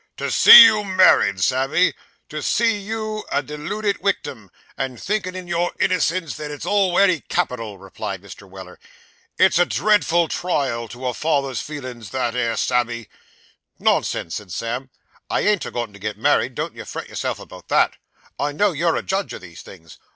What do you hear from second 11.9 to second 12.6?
that 'ere,